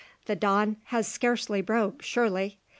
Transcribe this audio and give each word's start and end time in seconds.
"The 0.25 0.35
dawn 0.35 0.77
has 0.85 1.07
scarcely 1.07 1.61
broke, 1.61 2.01
surely. 2.01 2.57